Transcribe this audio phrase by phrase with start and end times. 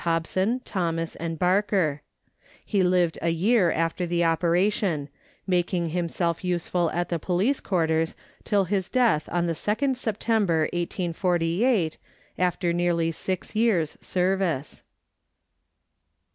[0.01, 2.01] Hobson, Thomas, and Barker;
[2.65, 5.09] he lived a year after the operation,
[5.45, 11.99] making himself useful at the police quarters till his death on the 2nd September 1848,
[12.39, 14.81] after nearly six years' service.